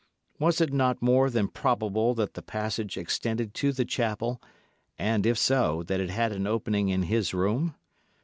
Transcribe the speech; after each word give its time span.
Was 0.39 0.59
it 0.59 0.73
not 0.73 0.99
more 0.99 1.29
than 1.29 1.47
probable 1.47 2.15
that 2.15 2.33
the 2.33 2.41
passage 2.41 2.97
extended 2.97 3.53
to 3.53 3.71
the 3.71 3.85
chapel, 3.85 4.41
and, 4.97 5.27
if 5.27 5.37
so, 5.37 5.83
that 5.83 5.99
it 5.99 6.09
had 6.09 6.31
an 6.31 6.47
opening 6.47 6.89
in 6.89 7.03
his 7.03 7.35
room? 7.35 7.75